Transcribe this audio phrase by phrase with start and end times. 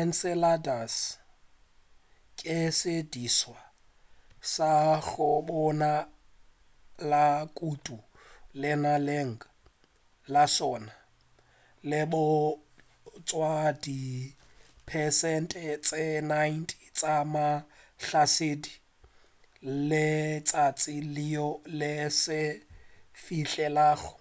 [0.00, 0.94] enceladus
[2.38, 3.58] ke sedirišwa
[4.52, 4.72] sa
[5.08, 7.96] go bonala kudu
[8.60, 9.38] lenaneong
[10.32, 10.92] la sola
[11.88, 13.52] le bontšha
[13.84, 18.82] dipersente tše 90 tša mahlasedi a
[19.88, 21.48] letšatši leo
[21.78, 21.92] le
[22.22, 22.58] se e
[23.22, 24.12] fihlelago